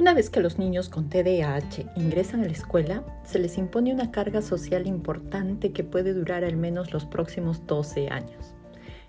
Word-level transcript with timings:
Una 0.00 0.14
vez 0.14 0.30
que 0.30 0.40
los 0.40 0.58
niños 0.58 0.88
con 0.88 1.10
TDAH 1.10 1.92
ingresan 1.94 2.40
a 2.40 2.46
la 2.46 2.52
escuela, 2.52 3.04
se 3.22 3.38
les 3.38 3.58
impone 3.58 3.92
una 3.92 4.10
carga 4.10 4.40
social 4.40 4.86
importante 4.86 5.72
que 5.72 5.84
puede 5.84 6.14
durar 6.14 6.42
al 6.42 6.56
menos 6.56 6.94
los 6.94 7.04
próximos 7.04 7.66
12 7.66 8.08
años. 8.08 8.54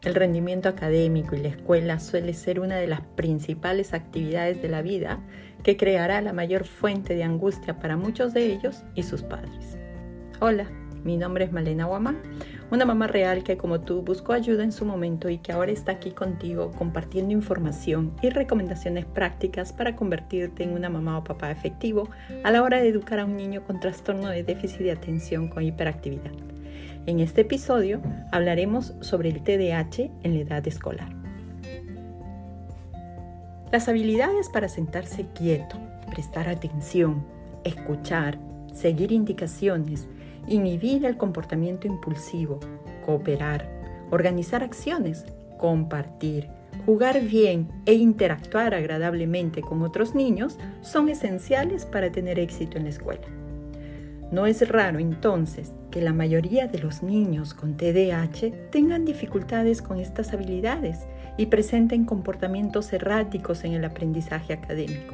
El 0.01 0.15
rendimiento 0.15 0.67
académico 0.67 1.33
y 1.37 1.39
la 1.39 1.47
escuela 1.47 1.97
suele 2.01 2.33
ser 2.33 2.59
una 2.59 2.75
de 2.75 2.87
las 2.87 2.99
principales 3.15 3.93
actividades 3.93 4.61
de 4.61 4.67
la 4.67 4.81
vida 4.81 5.21
que 5.63 5.77
creará 5.77 6.19
la 6.19 6.33
mayor 6.33 6.65
fuente 6.65 7.15
de 7.15 7.23
angustia 7.23 7.79
para 7.79 7.95
muchos 7.95 8.33
de 8.33 8.47
ellos 8.47 8.83
y 8.93 9.03
sus 9.03 9.21
padres. 9.21 9.77
Hola, 10.41 10.67
mi 11.03 11.17
nombre 11.17 11.45
es 11.45 11.51
Malena 11.51 11.85
Guamán, 11.85 12.17
una 12.69 12.85
mamá 12.85 13.07
real 13.07 13.43
que 13.43 13.57
como 13.57 13.81
tú 13.81 14.01
buscó 14.01 14.33
ayuda 14.33 14.63
en 14.63 14.71
su 14.71 14.85
momento 14.85 15.29
y 15.29 15.39
que 15.39 15.51
ahora 15.51 15.71
está 15.71 15.93
aquí 15.93 16.11
contigo 16.11 16.71
compartiendo 16.77 17.33
información 17.33 18.13
y 18.21 18.29
recomendaciones 18.29 19.05
prácticas 19.05 19.73
para 19.73 19.95
convertirte 19.95 20.63
en 20.63 20.73
una 20.73 20.89
mamá 20.89 21.17
o 21.17 21.23
papá 21.23 21.51
efectivo 21.51 22.09
a 22.43 22.51
la 22.51 22.63
hora 22.63 22.81
de 22.81 22.89
educar 22.89 23.19
a 23.19 23.25
un 23.25 23.35
niño 23.35 23.63
con 23.63 23.79
trastorno 23.79 24.29
de 24.29 24.43
déficit 24.43 24.81
de 24.81 24.91
atención 24.91 25.47
con 25.47 25.63
hiperactividad. 25.63 26.31
En 27.07 27.19
este 27.19 27.41
episodio 27.41 27.99
hablaremos 28.31 28.93
sobre 29.01 29.29
el 29.29 29.41
TDAH 29.41 30.11
en 30.23 30.35
la 30.35 30.41
edad 30.41 30.67
escolar. 30.67 31.09
Las 33.71 33.87
habilidades 33.87 34.49
para 34.49 34.67
sentarse 34.67 35.25
quieto, 35.33 35.77
prestar 36.11 36.47
atención, 36.47 37.25
escuchar, 37.63 38.37
seguir 38.73 39.11
indicaciones, 39.11 40.07
inhibir 40.47 41.05
el 41.05 41.17
comportamiento 41.17 41.87
impulsivo, 41.87 42.59
cooperar, 43.05 43.69
organizar 44.11 44.63
acciones, 44.63 45.25
compartir, 45.57 46.49
jugar 46.85 47.21
bien 47.21 47.69
e 47.85 47.93
interactuar 47.93 48.73
agradablemente 48.73 49.61
con 49.61 49.81
otros 49.81 50.15
niños 50.15 50.57
son 50.81 51.09
esenciales 51.09 51.85
para 51.85 52.11
tener 52.11 52.39
éxito 52.39 52.77
en 52.77 52.85
la 52.85 52.89
escuela. 52.89 53.27
No 54.31 54.45
es 54.45 54.67
raro 54.69 54.99
entonces 54.99 55.73
que 55.91 56.01
la 56.01 56.13
mayoría 56.13 56.67
de 56.67 56.79
los 56.79 57.03
niños 57.03 57.53
con 57.53 57.75
TDAH 57.75 58.69
tengan 58.71 59.03
dificultades 59.03 59.81
con 59.81 59.99
estas 59.99 60.31
habilidades 60.31 60.99
y 61.37 61.47
presenten 61.47 62.05
comportamientos 62.05 62.93
erráticos 62.93 63.65
en 63.65 63.73
el 63.73 63.83
aprendizaje 63.83 64.53
académico. 64.53 65.13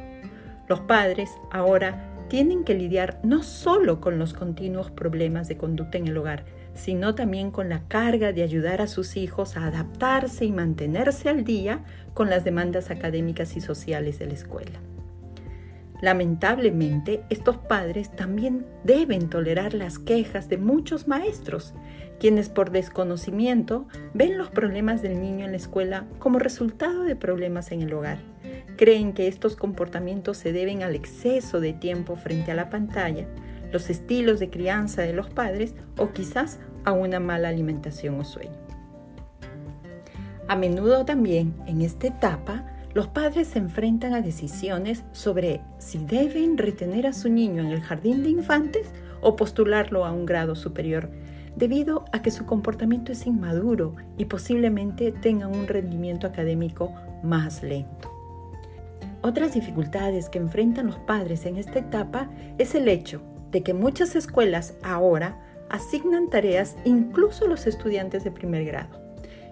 Los 0.68 0.80
padres 0.80 1.30
ahora 1.50 2.07
tienen 2.28 2.64
que 2.64 2.74
lidiar 2.74 3.20
no 3.22 3.42
solo 3.42 4.00
con 4.00 4.18
los 4.18 4.34
continuos 4.34 4.90
problemas 4.90 5.48
de 5.48 5.56
conducta 5.56 5.98
en 5.98 6.08
el 6.08 6.16
hogar, 6.16 6.44
sino 6.74 7.14
también 7.14 7.50
con 7.50 7.68
la 7.68 7.82
carga 7.88 8.32
de 8.32 8.42
ayudar 8.42 8.80
a 8.80 8.86
sus 8.86 9.16
hijos 9.16 9.56
a 9.56 9.66
adaptarse 9.66 10.44
y 10.44 10.52
mantenerse 10.52 11.28
al 11.28 11.44
día 11.44 11.84
con 12.14 12.30
las 12.30 12.44
demandas 12.44 12.90
académicas 12.90 13.56
y 13.56 13.60
sociales 13.60 14.18
de 14.18 14.26
la 14.26 14.34
escuela. 14.34 14.78
Lamentablemente, 16.00 17.24
estos 17.28 17.56
padres 17.56 18.14
también 18.14 18.64
deben 18.84 19.28
tolerar 19.28 19.74
las 19.74 19.98
quejas 19.98 20.48
de 20.48 20.56
muchos 20.56 21.08
maestros, 21.08 21.74
quienes 22.20 22.48
por 22.48 22.70
desconocimiento 22.70 23.88
ven 24.14 24.38
los 24.38 24.48
problemas 24.50 25.02
del 25.02 25.20
niño 25.20 25.44
en 25.44 25.52
la 25.52 25.56
escuela 25.56 26.06
como 26.20 26.38
resultado 26.38 27.02
de 27.02 27.16
problemas 27.16 27.72
en 27.72 27.82
el 27.82 27.92
hogar. 27.92 28.18
Creen 28.78 29.12
que 29.12 29.26
estos 29.26 29.56
comportamientos 29.56 30.36
se 30.36 30.52
deben 30.52 30.84
al 30.84 30.94
exceso 30.94 31.58
de 31.58 31.72
tiempo 31.72 32.14
frente 32.14 32.52
a 32.52 32.54
la 32.54 32.70
pantalla, 32.70 33.26
los 33.72 33.90
estilos 33.90 34.38
de 34.38 34.50
crianza 34.50 35.02
de 35.02 35.12
los 35.12 35.28
padres 35.28 35.74
o 35.96 36.12
quizás 36.12 36.60
a 36.84 36.92
una 36.92 37.18
mala 37.18 37.48
alimentación 37.48 38.20
o 38.20 38.24
sueño. 38.24 38.56
A 40.46 40.54
menudo 40.54 41.04
también 41.04 41.56
en 41.66 41.82
esta 41.82 42.06
etapa 42.06 42.66
los 42.94 43.08
padres 43.08 43.48
se 43.48 43.58
enfrentan 43.58 44.14
a 44.14 44.22
decisiones 44.22 45.02
sobre 45.10 45.60
si 45.78 45.98
deben 45.98 46.56
retener 46.56 47.08
a 47.08 47.12
su 47.12 47.28
niño 47.28 47.64
en 47.64 47.72
el 47.72 47.80
jardín 47.80 48.22
de 48.22 48.30
infantes 48.30 48.86
o 49.20 49.34
postularlo 49.34 50.04
a 50.04 50.12
un 50.12 50.24
grado 50.24 50.54
superior, 50.54 51.10
debido 51.56 52.04
a 52.12 52.22
que 52.22 52.30
su 52.30 52.46
comportamiento 52.46 53.10
es 53.10 53.26
inmaduro 53.26 53.96
y 54.16 54.26
posiblemente 54.26 55.10
tengan 55.10 55.52
un 55.52 55.66
rendimiento 55.66 56.28
académico 56.28 56.94
más 57.24 57.64
lento. 57.64 58.17
Otras 59.28 59.52
dificultades 59.52 60.30
que 60.30 60.38
enfrentan 60.38 60.86
los 60.86 60.98
padres 61.00 61.44
en 61.44 61.58
esta 61.58 61.80
etapa 61.80 62.30
es 62.56 62.74
el 62.74 62.88
hecho 62.88 63.20
de 63.50 63.62
que 63.62 63.74
muchas 63.74 64.16
escuelas 64.16 64.72
ahora 64.82 65.38
asignan 65.68 66.30
tareas 66.30 66.78
incluso 66.86 67.44
a 67.44 67.48
los 67.48 67.66
estudiantes 67.66 68.24
de 68.24 68.30
primer 68.30 68.64
grado. 68.64 68.98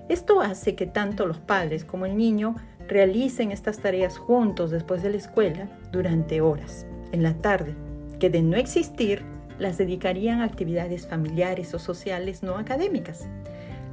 Esto 0.08 0.40
hace 0.40 0.74
que 0.76 0.86
tanto 0.86 1.26
los 1.26 1.40
padres 1.40 1.84
como 1.84 2.06
el 2.06 2.16
niño 2.16 2.56
realicen 2.88 3.52
estas 3.52 3.80
tareas 3.80 4.16
juntos 4.16 4.70
después 4.70 5.02
de 5.02 5.10
la 5.10 5.18
escuela 5.18 5.68
durante 5.92 6.40
horas, 6.40 6.86
en 7.12 7.22
la 7.22 7.34
tarde, 7.34 7.74
que 8.18 8.30
de 8.30 8.40
no 8.40 8.56
existir 8.56 9.24
las 9.58 9.76
dedicarían 9.76 10.40
a 10.40 10.44
actividades 10.44 11.06
familiares 11.06 11.74
o 11.74 11.78
sociales 11.78 12.42
no 12.42 12.56
académicas. 12.56 13.28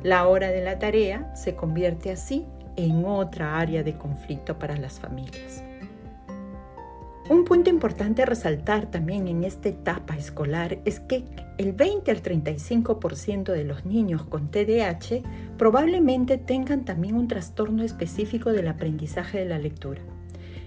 La 0.02 0.30
hora 0.30 0.48
de 0.48 0.64
la 0.64 0.80
tarea 0.80 1.36
se 1.36 1.56
convierte 1.56 2.10
así 2.10 2.46
en 2.78 3.04
otra 3.04 3.60
área 3.60 3.84
de 3.84 3.98
conflicto 3.98 4.58
para 4.58 4.78
las 4.78 4.98
familias. 5.02 5.62
Un 7.30 7.46
punto 7.46 7.70
importante 7.70 8.22
a 8.22 8.26
resaltar 8.26 8.92
también 8.92 9.30
en 9.30 9.46
esta 9.46 9.70
etapa 9.70 10.18
escolar 10.18 10.80
es 10.84 11.00
que 11.00 11.24
el 11.58 11.72
20 11.72 12.12
al 12.12 12.22
35% 12.22 13.54
de 13.54 13.64
los 13.64 13.86
niños 13.86 14.26
con 14.26 14.52
TDAH 14.52 15.24
probablemente 15.58 16.38
tengan 16.38 16.84
también 16.84 17.16
un 17.16 17.30
trastorno 17.30 17.84
específico 17.84 18.52
del 18.52 18.68
aprendizaje 18.68 19.40
de 19.40 19.46
la 19.46 19.58
lectura. 19.58 20.02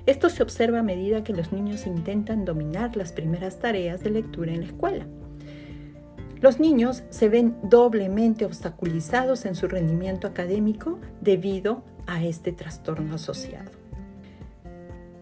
Esto 0.06 0.30
se 0.30 0.42
observa 0.42 0.78
a 0.78 0.82
medida 0.82 1.24
que 1.24 1.34
los 1.34 1.52
niños 1.52 1.86
intentan 1.86 2.46
dominar 2.46 2.96
las 2.96 3.12
primeras 3.12 3.58
tareas 3.58 4.02
de 4.02 4.10
lectura 4.10 4.52
en 4.52 4.60
la 4.60 4.66
escuela. 4.66 5.06
Los 6.40 6.58
niños 6.58 7.02
se 7.10 7.28
ven 7.28 7.56
doblemente 7.64 8.46
obstaculizados 8.46 9.44
en 9.44 9.56
su 9.56 9.68
rendimiento 9.68 10.26
académico 10.26 11.00
debido 11.20 11.82
a 12.06 12.24
este 12.24 12.52
trastorno 12.52 13.16
asociado. 13.16 13.85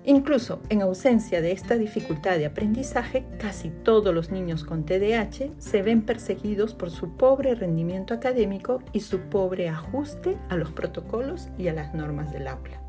Incluso 0.07 0.61
en 0.69 0.83
ausencia 0.83 1.41
de 1.41 1.53
esta 1.53 1.77
dificultad 1.77 2.37
de 2.37 2.45
aprendizaje, 2.45 3.25
casi 3.39 3.71
todos 3.71 4.15
los 4.15 4.31
niños 4.31 4.63
con 4.63 4.85
TDAH 4.85 5.53
se 5.57 5.83
ven 5.83 6.03
perseguidos 6.03 6.75
por 6.75 6.91
su 6.91 7.17
pobre 7.17 7.55
rendimiento 7.55 8.13
académico 8.13 8.83
y 8.93 9.01
su 9.01 9.21
pobre 9.21 9.71
ajuste 9.71 10.37
a 10.51 10.57
los 10.57 10.73
protocolos 10.73 11.49
y 11.57 11.69
a 11.69 11.73
las 11.73 11.95
normas 11.95 12.33
del 12.33 12.49
aula. 12.49 12.83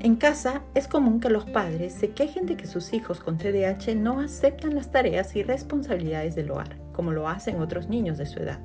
En 0.00 0.16
casa 0.16 0.62
es 0.74 0.88
común 0.88 1.20
que 1.20 1.30
los 1.30 1.44
padres 1.44 1.92
se 1.92 2.10
quejen 2.10 2.46
de 2.46 2.56
que 2.56 2.66
sus 2.66 2.92
hijos 2.92 3.20
con 3.20 3.38
TDAH 3.38 3.94
no 3.94 4.18
aceptan 4.18 4.74
las 4.74 4.90
tareas 4.90 5.36
y 5.36 5.44
responsabilidades 5.44 6.34
del 6.34 6.50
hogar, 6.50 6.76
como 6.92 7.12
lo 7.12 7.28
hacen 7.28 7.60
otros 7.60 7.88
niños 7.88 8.18
de 8.18 8.26
su 8.26 8.40
edad. 8.40 8.58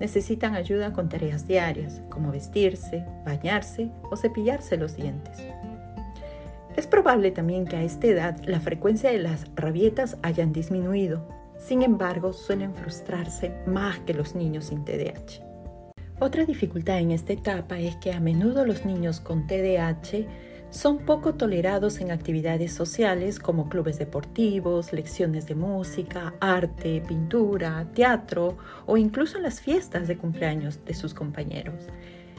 Necesitan 0.00 0.56
ayuda 0.56 0.92
con 0.92 1.08
tareas 1.08 1.46
diarias, 1.46 2.02
como 2.10 2.32
vestirse, 2.32 3.04
bañarse 3.24 3.92
o 4.10 4.16
cepillarse 4.16 4.76
los 4.76 4.96
dientes. 4.96 5.44
Es 6.76 6.88
probable 6.88 7.30
también 7.30 7.66
que 7.66 7.76
a 7.76 7.82
esta 7.82 8.08
edad 8.08 8.42
la 8.46 8.58
frecuencia 8.58 9.10
de 9.10 9.20
las 9.20 9.46
rabietas 9.54 10.16
hayan 10.22 10.52
disminuido. 10.52 11.26
Sin 11.56 11.82
embargo, 11.82 12.32
suelen 12.32 12.74
frustrarse 12.74 13.52
más 13.66 14.00
que 14.00 14.12
los 14.12 14.34
niños 14.34 14.66
sin 14.66 14.84
TDAH. 14.84 15.44
Otra 16.20 16.44
dificultad 16.44 16.98
en 16.98 17.12
esta 17.12 17.32
etapa 17.32 17.78
es 17.78 17.96
que 17.96 18.12
a 18.12 18.20
menudo 18.20 18.66
los 18.66 18.84
niños 18.84 19.20
con 19.20 19.46
TDAH 19.46 20.26
son 20.70 20.98
poco 20.98 21.34
tolerados 21.34 22.00
en 22.00 22.10
actividades 22.10 22.72
sociales 22.72 23.38
como 23.38 23.68
clubes 23.68 23.96
deportivos, 23.98 24.92
lecciones 24.92 25.46
de 25.46 25.54
música, 25.54 26.34
arte, 26.40 27.00
pintura, 27.06 27.86
teatro 27.94 28.58
o 28.86 28.96
incluso 28.96 29.38
las 29.38 29.60
fiestas 29.60 30.08
de 30.08 30.16
cumpleaños 30.16 30.84
de 30.84 30.94
sus 30.94 31.14
compañeros. 31.14 31.86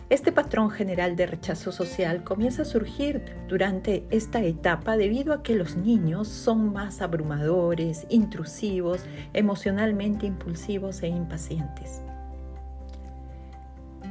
Este 0.08 0.32
patrón 0.32 0.70
general 0.70 1.16
de 1.16 1.26
rechazo 1.26 1.72
social 1.72 2.24
comienza 2.24 2.62
a 2.62 2.66
surgir 2.66 3.24
durante 3.48 4.06
esta 4.12 4.40
etapa 4.44 4.98
debido 4.98 5.34
a 5.34 5.42
que 5.42 5.56
los 5.56 5.78
niños 5.78 6.28
son 6.28 6.72
más 6.72 7.02
abrumadores, 7.02 8.06
intrusivos, 8.10 9.04
emocionalmente 9.34 10.28
impulsivos 10.28 11.02
e 11.02 11.08
impacientes. 11.08 12.04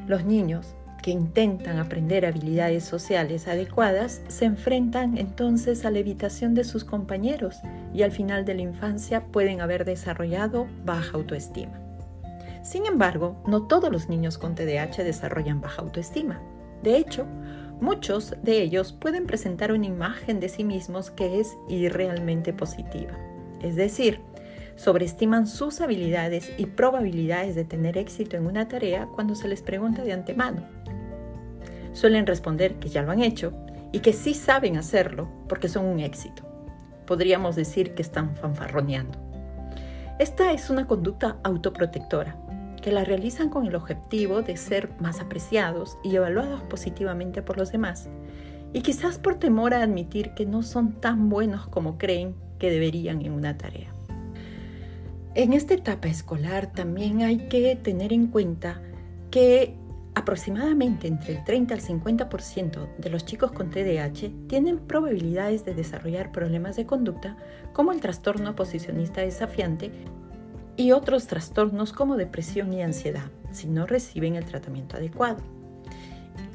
Los 0.09 0.25
niños 0.25 0.75
que 1.01 1.13
intentan 1.13 1.79
aprender 1.79 2.27
habilidades 2.27 2.83
sociales 2.83 3.47
adecuadas 3.47 4.23
se 4.27 4.47
enfrentan 4.47 5.17
entonces 5.17 5.85
a 5.85 5.91
la 5.91 6.01
evitación 6.01 6.55
de 6.55 6.65
sus 6.65 6.83
compañeros 6.83 7.61
y 7.93 8.03
al 8.03 8.11
final 8.11 8.45
de 8.45 8.55
la 8.55 8.63
infancia 8.63 9.27
pueden 9.27 9.61
haber 9.61 9.85
desarrollado 9.85 10.67
baja 10.85 11.17
autoestima. 11.17 11.84
Sin 12.65 12.87
embargo, 12.87 13.37
no 13.47 13.67
todos 13.67 13.93
los 13.93 14.09
niños 14.09 14.39
con 14.39 14.55
TDAH 14.55 15.05
desarrollan 15.05 15.61
baja 15.61 15.83
autoestima. 15.83 16.41
De 16.83 16.97
hecho, 16.97 17.27
muchos 17.79 18.35
de 18.43 18.63
ellos 18.63 18.95
pueden 18.95 19.27
presentar 19.27 19.71
una 19.71 19.85
imagen 19.85 20.41
de 20.41 20.49
sí 20.49 20.65
mismos 20.65 21.11
que 21.11 21.41
es 21.41 21.59
irrealmente 21.69 22.55
positiva. 22.55 23.13
Es 23.61 23.77
decir, 23.77 24.23
sobreestiman 24.77 25.47
sus 25.47 25.83
habilidades 25.83 26.53
y 26.57 26.65
probabilidades 26.65 27.55
de 27.55 27.67
tener 27.67 27.99
éxito 27.99 28.39
en 28.39 28.47
una 28.47 28.67
tarea 28.67 29.09
cuando 29.15 29.35
se 29.35 29.47
les 29.47 29.61
pregunta 29.61 30.03
de 30.03 30.15
antemano. 30.15 30.67
Suelen 31.93 32.27
responder 32.27 32.77
que 32.77 32.89
ya 32.89 33.03
lo 33.03 33.13
han 33.13 33.21
hecho 33.21 33.53
y 33.93 34.01
que 34.01 34.15
sí 34.15 34.33
saben 34.33 34.79
hacerlo 34.79 35.29
porque 35.51 35.69
son 35.69 35.85
un 35.85 36.01
éxito. 36.01 36.45
Podríamos 37.07 37.57
decir 37.57 37.95
que 37.95 38.01
están 38.01 38.35
fanfarroneando. 38.35 39.19
Esta 40.19 40.53
es 40.53 40.71
una 40.71 40.87
conducta 40.87 41.37
autoprotectora 41.43 42.39
que 42.85 42.93
la 42.93 43.03
realizan 43.03 43.49
con 43.49 43.65
el 43.65 43.77
objetivo 43.77 44.43
de 44.43 44.59
ser 44.59 44.91
más 45.01 45.19
apreciados 45.19 45.97
y 46.05 46.17
evaluados 46.17 46.61
positivamente 46.65 47.41
por 47.41 47.57
los 47.57 47.73
demás, 47.73 48.11
y 48.75 48.83
quizás 48.83 49.19
por 49.19 49.37
temor 49.37 49.73
a 49.73 49.83
admitir 49.83 50.35
que 50.35 50.45
no 50.45 50.63
son 50.63 51.01
tan 51.01 51.31
buenos 51.31 51.67
como 51.67 51.97
creen 51.97 52.35
que 52.59 52.71
deberían 52.71 53.23
en 53.23 53.33
una 53.33 53.57
tarea. 53.57 53.91
En 55.35 55.55
esta 55.55 55.73
etapa 55.73 56.09
escolar 56.09 56.73
también 56.73 57.23
hay 57.23 57.49
que 57.49 57.75
tener 57.75 58.13
en 58.13 58.27
cuenta 58.27 58.83
que 59.31 59.75
aproximadamente 60.15 61.09
entre 61.09 61.39
el 61.39 61.45
30 61.45 61.73
al 61.73 61.81
50% 61.81 62.97
de 62.99 63.09
los 63.09 63.25
chicos 63.25 63.51
con 63.51 63.71
TDAH 63.71 64.31
tienen 64.47 64.79
probabilidades 64.79 65.65
de 65.65 65.75
desarrollar 65.75 66.33
problemas 66.33 66.77
de 66.77 66.85
conducta 66.85 67.39
como 67.73 67.93
el 67.93 68.03
trastorno 68.03 68.51
oposicionista 68.51 69.23
desafiante 69.23 69.91
y 70.77 70.93
otros 70.93 71.27
trastornos 71.27 71.93
como 71.93 72.17
depresión 72.17 72.73
y 72.73 72.83
ansiedad 72.83 73.31
si 73.53 73.69
no 73.69 73.87
reciben 73.87 74.35
el 74.35 74.45
tratamiento 74.45 74.97
adecuado. 74.97 75.39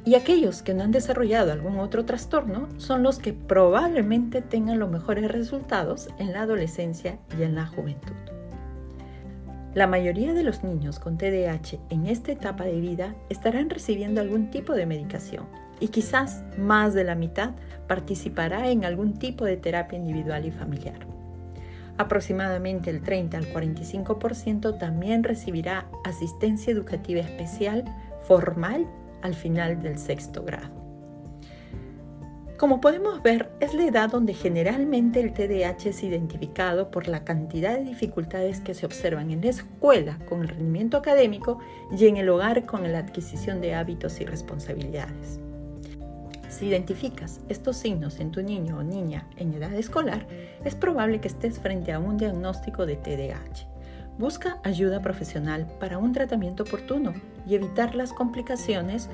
Y 0.06 0.16
aquellos 0.16 0.62
que 0.62 0.74
no 0.74 0.84
han 0.84 0.92
desarrollado 0.92 1.52
algún 1.52 1.78
otro 1.80 2.06
trastorno 2.06 2.68
son 2.78 3.04
los 3.04 3.20
que 3.20 3.34
probablemente 3.34 4.42
tengan 4.42 4.80
los 4.80 4.90
mejores 4.90 5.32
resultados 5.32 6.10
en 6.18 6.34
la 6.34 6.42
adolescencia 6.42 7.20
y 7.38 7.44
en 7.44 7.56
la 7.56 7.68
juventud. 7.68 8.16
La 9.76 9.86
mayoría 9.86 10.34
de 10.34 10.44
los 10.44 10.64
niños 10.64 11.00
con 11.00 11.18
TDAH 11.18 11.80
en 11.90 12.08
esta 12.08 12.32
etapa 12.32 12.64
de 12.64 12.80
vida 12.82 13.16
estarán 13.30 13.70
recibiendo 13.70 14.20
algún 14.20 14.50
tipo 14.50 14.74
de 14.74 14.88
medicación 14.88 15.46
y 15.80 15.90
quizás 15.90 16.44
más 16.58 16.94
de 16.94 17.04
la 17.04 17.16
mitad 17.16 17.52
participará 17.88 18.70
en 18.70 18.86
algún 18.86 19.20
tipo 19.20 19.46
de 19.46 19.58
terapia 19.58 19.98
individual 19.98 20.46
y 20.46 20.52
familiar. 20.52 21.09
Aproximadamente 22.00 22.90
el 22.90 23.02
30 23.02 23.38
al 23.38 23.54
45% 23.54 24.78
también 24.80 25.22
recibirá 25.22 25.86
asistencia 26.06 26.72
educativa 26.72 27.20
especial 27.20 27.84
formal 28.26 28.88
al 29.22 29.34
final 29.36 29.82
del 29.82 29.98
sexto 29.98 30.46
grado. 30.46 30.70
Como 32.56 32.80
podemos 32.80 33.22
ver, 33.22 33.52
es 33.60 33.74
la 33.74 33.84
edad 33.84 34.10
donde 34.10 34.34
generalmente 34.34 35.20
el 35.20 35.34
TDAH 35.34 35.90
es 35.90 36.02
identificado 36.04 36.90
por 36.90 37.10
la 37.10 37.26
cantidad 37.26 37.78
de 37.78 37.84
dificultades 37.84 38.62
que 38.62 38.74
se 38.74 38.86
observan 38.86 39.30
en 39.32 39.42
la 39.42 39.50
escuela 39.50 40.20
con 40.30 40.40
el 40.42 40.48
rendimiento 40.48 40.96
académico 40.96 41.60
y 41.92 42.08
en 42.08 42.16
el 42.16 42.30
hogar 42.30 42.66
con 42.66 42.90
la 42.90 43.00
adquisición 43.00 43.60
de 43.60 43.76
hábitos 43.76 44.22
y 44.22 44.26
responsabilidades. 44.26 45.42
Si 46.50 46.66
identificas 46.66 47.42
estos 47.48 47.78
signos 47.78 48.20
en 48.20 48.32
tu 48.32 48.42
niño 48.42 48.80
o 48.80 48.84
niña 48.84 49.28
en 49.38 49.54
edad 49.54 49.74
escolar, 49.74 50.28
es 50.66 50.74
probable 50.74 51.22
que 51.22 51.28
estés 51.28 51.60
frente 51.60 51.94
a 51.94 52.00
un 52.00 52.18
diagnóstico 52.18 52.88
de 52.88 52.96
TDAH. 52.96 53.68
Busca 54.18 54.60
ayuda 54.64 55.02
profesional 55.02 55.68
para 55.80 56.00
un 56.00 56.12
tratamiento 56.12 56.64
oportuno 56.64 57.14
y 57.48 57.54
evitar 57.54 57.96
las 57.96 58.12
complicaciones 58.14 59.10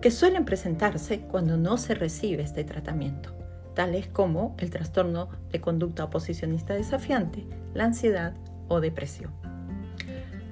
que 0.00 0.12
suelen 0.12 0.44
presentarse 0.44 1.20
cuando 1.20 1.56
no 1.56 1.76
se 1.76 1.94
recibe 1.94 2.44
este 2.44 2.64
tratamiento, 2.64 3.34
tales 3.74 4.06
como 4.06 4.54
el 4.58 4.70
trastorno 4.70 5.28
de 5.50 5.60
conducta 5.60 6.04
oposicionista 6.04 6.74
desafiante, 6.74 7.44
la 7.74 7.84
ansiedad 7.84 8.32
o 8.68 8.80
depresión. 8.80 9.49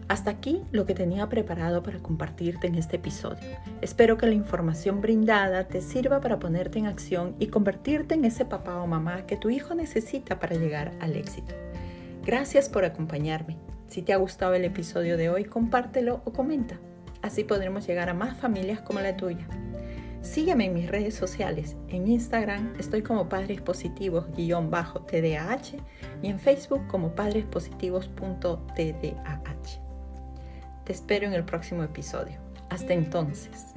Hasta 0.08 0.30
aquí 0.30 0.62
lo 0.72 0.86
que 0.86 0.94
tenía 0.94 1.28
preparado 1.28 1.82
para 1.82 1.98
compartirte 1.98 2.66
en 2.66 2.76
este 2.76 2.96
episodio. 2.96 3.46
Espero 3.82 4.16
que 4.16 4.26
la 4.26 4.32
información 4.32 5.02
brindada 5.02 5.68
te 5.68 5.82
sirva 5.82 6.20
para 6.20 6.38
ponerte 6.38 6.78
en 6.78 6.86
acción 6.86 7.36
y 7.38 7.48
convertirte 7.48 8.14
en 8.14 8.24
ese 8.24 8.46
papá 8.46 8.80
o 8.80 8.86
mamá 8.86 9.26
que 9.26 9.36
tu 9.36 9.50
hijo 9.50 9.74
necesita 9.74 10.38
para 10.38 10.56
llegar 10.56 10.92
al 11.00 11.14
éxito. 11.14 11.54
Gracias 12.24 12.70
por 12.70 12.86
acompañarme. 12.86 13.58
Si 13.86 14.00
te 14.00 14.14
ha 14.14 14.16
gustado 14.16 14.54
el 14.54 14.64
episodio 14.64 15.18
de 15.18 15.28
hoy, 15.28 15.44
compártelo 15.44 16.22
o 16.24 16.32
comenta. 16.32 16.78
Así 17.20 17.44
podremos 17.44 17.86
llegar 17.86 18.08
a 18.08 18.14
más 18.14 18.34
familias 18.38 18.80
como 18.80 19.00
la 19.00 19.14
tuya. 19.16 19.46
Sígueme 20.22 20.64
en 20.66 20.74
mis 20.74 20.90
redes 20.90 21.14
sociales. 21.14 21.76
En 21.88 22.08
Instagram 22.08 22.72
estoy 22.78 23.02
como 23.02 23.28
Padres 23.28 23.60
Positivos-TDAH 23.60 25.76
y 26.22 26.28
en 26.28 26.38
Facebook 26.38 26.86
como 26.86 27.14
padrespositivos.tdah. 27.14 29.87
Te 30.88 30.94
espero 30.94 31.26
en 31.26 31.34
el 31.34 31.44
próximo 31.44 31.82
episodio. 31.82 32.38
Hasta 32.70 32.94
entonces. 32.94 33.74